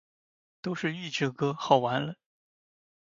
[0.63, 2.15] 都是预制歌，好完了